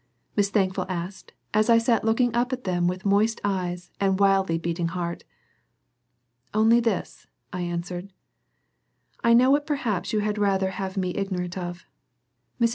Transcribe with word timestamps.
Miss 0.35 0.49
Thankful 0.49 0.87
asked 0.89 1.31
as 1.53 1.69
I 1.69 1.77
sat 1.77 2.03
looking 2.03 2.33
up 2.33 2.51
at 2.51 2.63
them 2.63 2.87
with 2.87 3.05
moist 3.05 3.39
eyes 3.43 3.91
and 3.99 4.19
wildly 4.19 4.57
beating 4.57 4.87
heart. 4.87 5.25
"Only 6.55 6.79
this," 6.79 7.27
I 7.53 7.61
answered. 7.61 8.11
"I 9.23 9.33
know 9.35 9.51
what 9.51 9.67
perhaps 9.67 10.11
you 10.11 10.21
had 10.21 10.39
rather 10.39 10.71
have 10.71 10.93
had 10.93 10.97
me 10.99 11.13
ignorant 11.15 11.55
of. 11.55 11.85
Mrs. 12.59 12.69